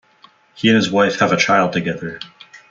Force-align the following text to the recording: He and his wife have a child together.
He 0.55 0.67
and 0.69 0.75
his 0.77 0.89
wife 0.89 1.19
have 1.19 1.31
a 1.31 1.37
child 1.37 1.73
together. 1.73 2.19